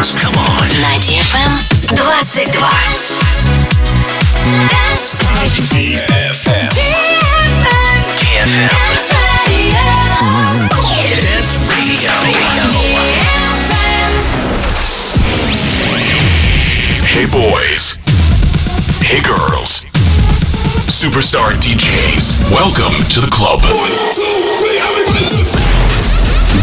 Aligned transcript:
Dance. 0.00 0.14
Come 0.14 0.34
on. 0.38 0.66
На 0.80 0.96
DFM 1.04 1.52
22. 1.88 2.50
Dance. 4.70 5.14
DFM. 5.68 6.68
DFM. 8.16 8.70
Hey 17.04 17.26
boys. 17.26 17.98
Hey 19.02 19.20
girls. 19.20 19.84
Superstar 20.88 21.52
DJs. 21.60 22.50
Welcome 22.50 22.94
to 23.10 23.20
the 23.20 23.30
club. 23.30 23.60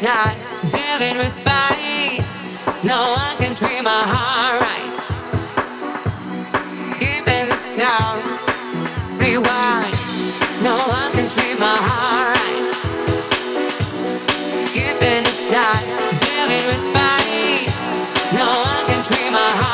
Dealing 0.00 1.18
with 1.18 1.34
fight. 1.42 2.24
No 2.84 3.16
one 3.16 3.36
can 3.38 3.52
treat 3.56 3.82
my 3.82 4.04
heart 4.06 4.60
right. 4.60 4.92
Keeping 7.00 7.48
the 7.48 7.56
sound, 7.56 8.22
rewind. 9.18 9.96
No 10.62 10.76
one 10.86 11.10
can 11.10 11.28
treat 11.30 11.58
my 11.58 11.76
heart 11.88 12.36
right. 12.36 12.64
It 14.76 15.34
dealing 16.20 16.66
with. 16.68 16.88
No 18.34 18.44
can 18.86 19.02
my 19.32 19.50
heart 19.50 19.67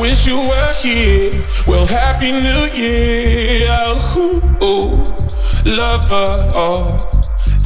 wish 0.00 0.26
you 0.26 0.36
were 0.36 0.72
here. 0.80 1.44
Well, 1.66 1.86
happy 1.86 2.32
new 2.32 2.64
year. 2.72 3.68
Ooh, 4.16 4.40
ooh, 4.64 5.04
lover, 5.66 6.48
oh, 6.56 6.96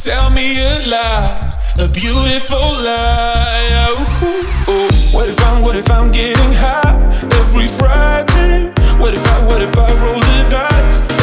tell 0.03 0.29
me 0.31 0.59
a 0.59 0.87
lie, 0.87 1.49
a 1.79 1.87
beautiful 1.87 2.59
lie. 2.59 3.87
Ooh, 3.89 4.71
ooh. 4.71 4.89
What 5.15 5.29
if 5.29 5.39
I'm, 5.45 5.63
what 5.63 5.75
if 5.75 5.89
I'm 5.89 6.11
getting 6.11 6.53
high 6.53 6.95
every 7.39 7.67
Friday? 7.67 8.73
What 8.99 9.13
if 9.13 9.25
I, 9.25 9.45
what 9.47 9.61
if 9.61 9.75
I 9.77 9.93
roll 10.03 10.19
the 10.19 10.47
dice? 10.49 11.14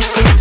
Thank 0.00 0.37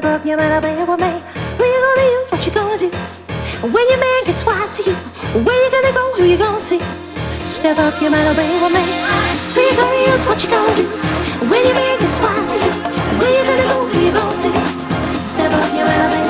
above 0.00 0.24
you 0.24 0.34
man, 0.34 0.52
away 0.56 0.80
with 0.80 0.98
me. 0.98 1.12
Who 1.58 1.64
you 1.64 1.80
gonna 1.86 2.06
use? 2.16 2.28
What 2.32 2.46
you 2.46 2.52
gonna 2.52 2.78
do? 2.78 2.88
When 3.60 3.86
your 3.92 4.00
man 4.00 4.24
gets 4.24 4.42
wise 4.46 4.72
to 4.78 4.82
you, 4.88 4.96
where 5.44 5.60
you 5.62 5.70
gonna 5.70 5.92
go? 5.92 6.04
Who 6.16 6.24
you 6.24 6.38
gonna 6.38 6.60
see? 6.60 6.80
Step 7.44 7.76
up 7.76 8.00
you 8.00 8.10
man, 8.10 8.24
away 8.32 8.48
with 8.62 8.72
me. 8.72 8.84
Who 9.52 9.60
you 9.60 9.76
gonna 9.76 10.10
use? 10.10 10.22
What 10.24 10.42
you 10.42 10.48
gonna 10.48 10.74
do? 10.80 10.86
When 11.50 11.62
your 11.68 11.74
man 11.74 11.98
gets 12.00 12.18
wise 12.18 12.48
to 12.52 12.58
you, 12.64 12.72
where 13.20 13.32
you 13.36 13.44
gonna 13.44 13.68
go? 13.72 13.78
Who 13.92 14.00
you 14.06 14.12
gonna 14.12 14.32
see? 14.42 14.56
Step 15.32 15.52
up 15.52 15.68
you 15.76 15.84
man, 15.84 16.00
away 16.08 16.29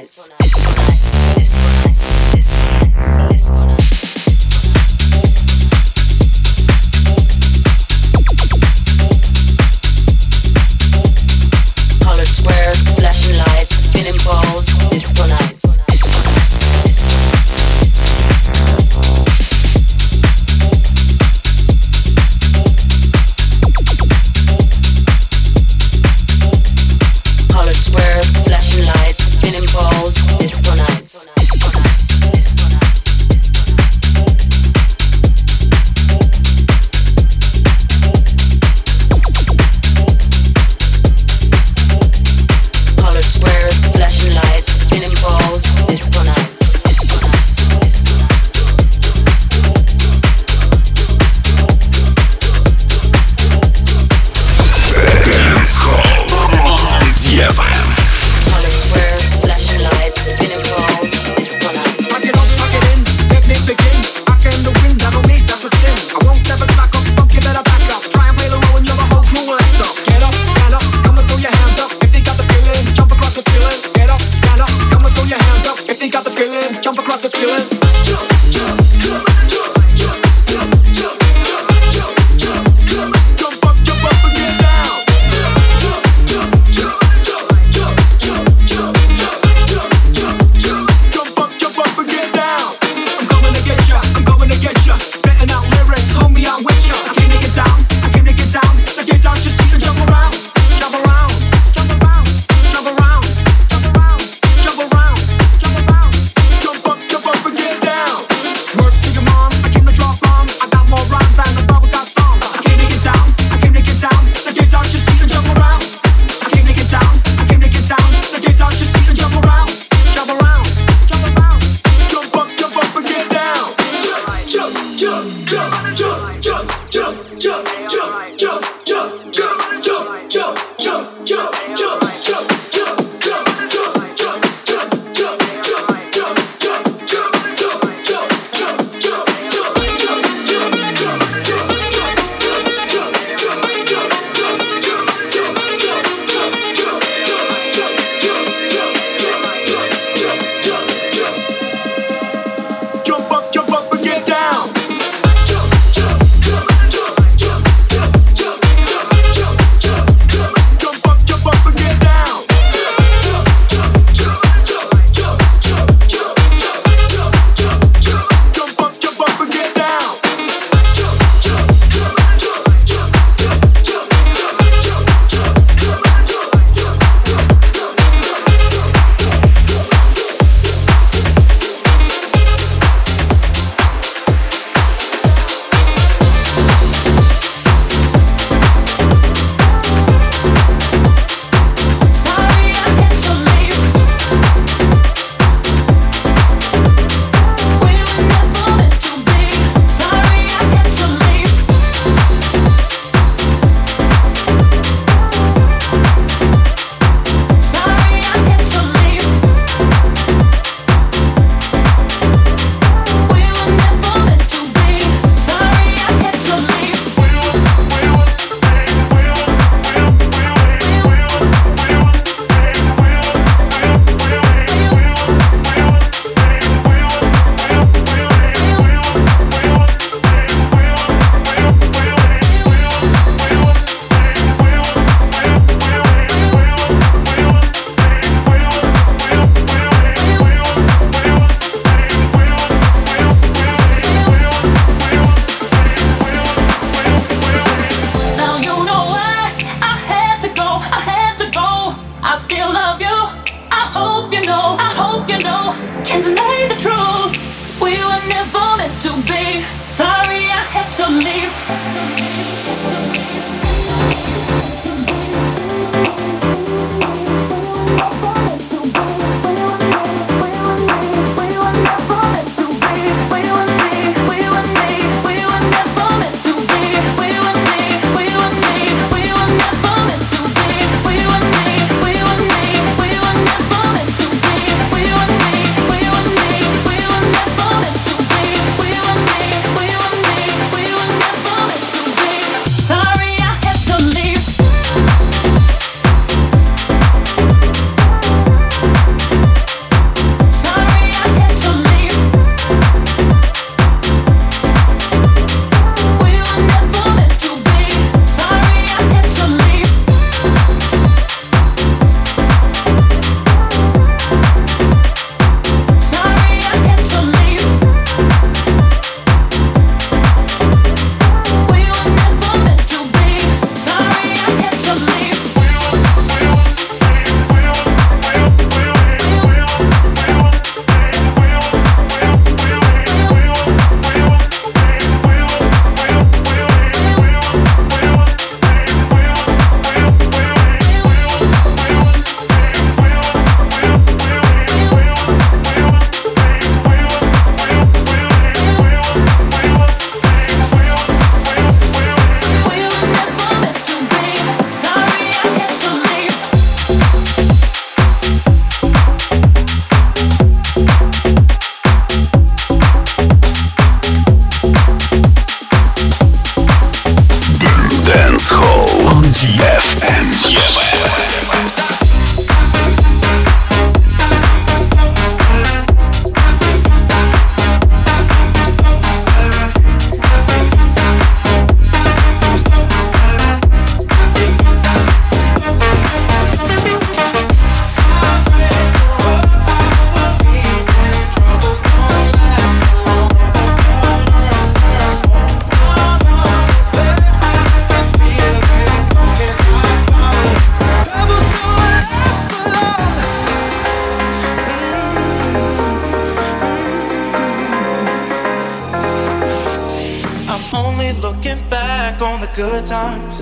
only 410.73 411.11
looking 411.13 411.59
back 411.69 412.21
on 412.21 412.39
the 412.39 412.49
good 412.55 412.85
times. 412.85 413.41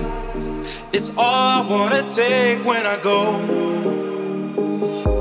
It's 0.92 1.10
all 1.16 1.64
I 1.64 1.66
wanna 1.68 2.02
take 2.10 2.64
when 2.64 2.84
I 2.86 2.98
go. 3.00 3.20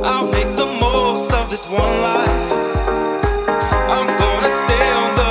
I'll 0.03 0.32
make 0.32 0.55
the 0.55 0.66
most 0.80 1.32
of 1.32 1.49
this 1.49 1.66
one 1.68 2.01
life. 2.01 2.51
I'm 3.95 4.07
gonna 4.18 4.49
stay 4.64 4.91
on 5.03 5.16
the 5.16 5.29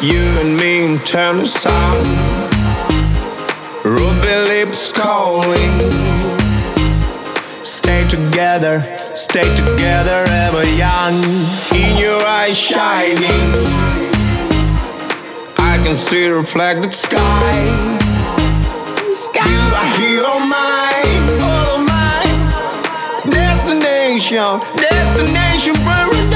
You 0.00 0.20
and 0.38 0.56
me 0.56 0.84
in 0.84 1.00
turn 1.00 1.44
sound. 1.44 2.06
Ruby 3.84 4.34
lips 4.46 4.92
calling. 4.92 5.74
Stay 7.64 8.06
together, 8.06 8.86
stay 9.16 9.52
together, 9.56 10.24
ever 10.28 10.62
young. 10.76 11.14
In 11.74 11.98
your 11.98 12.24
eyes 12.24 12.56
shining. 12.56 13.50
I 15.58 15.80
can 15.82 15.96
see 15.96 16.28
reflected 16.28 16.94
sky. 16.94 17.98
sky. 19.12 19.50
You 19.50 19.74
are 19.74 19.90
here 19.98 20.22
oh 20.24 20.38
on 20.38 20.48
mine, 20.48 21.42
all 21.42 21.68
of 21.74 21.82
mine. 21.88 23.32
Destination, 23.32 24.60
destination 24.78 25.74
paradise. 25.82 26.27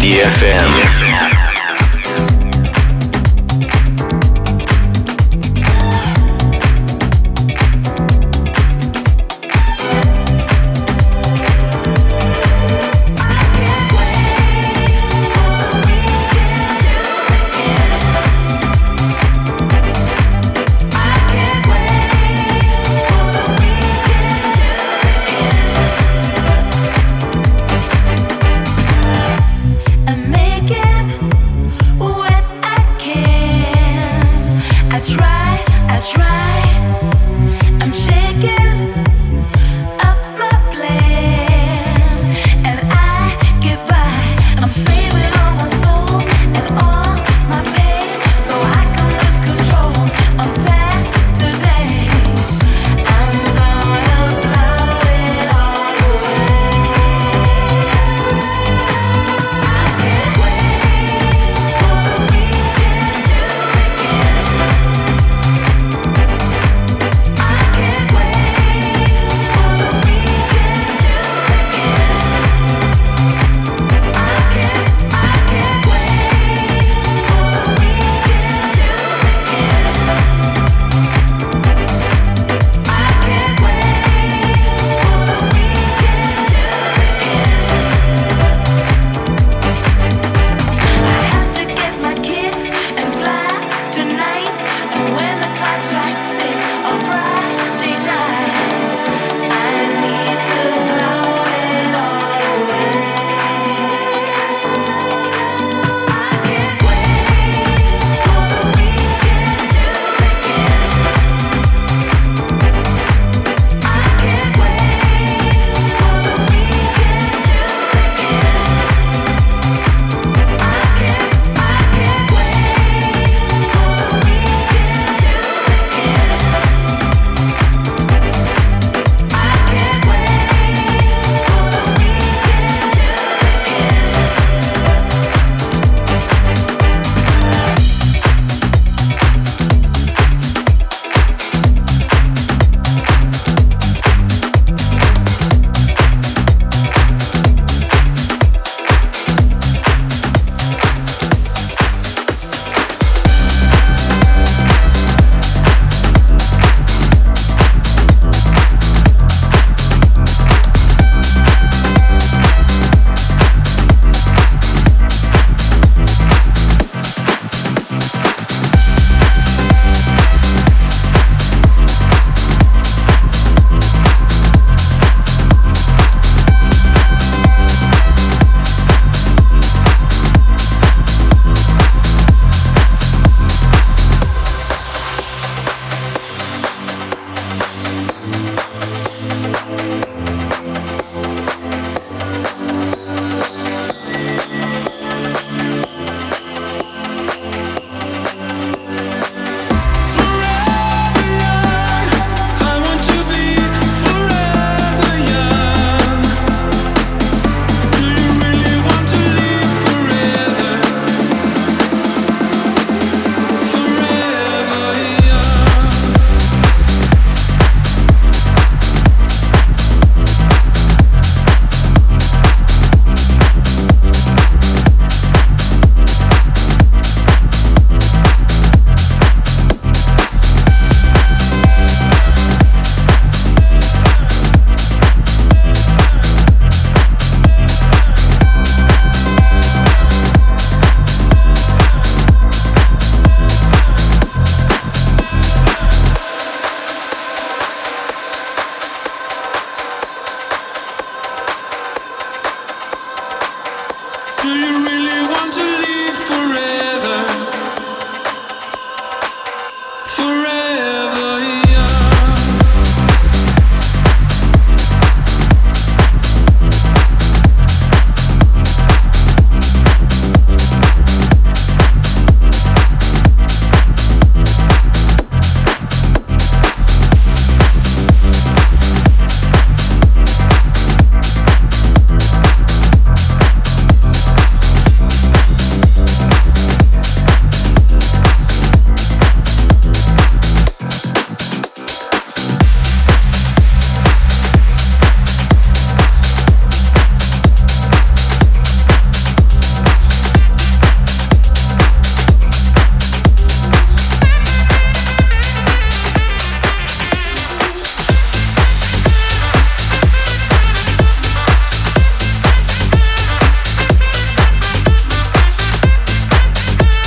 DFM. 0.00 0.99